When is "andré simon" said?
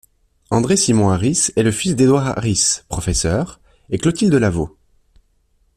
0.49-1.11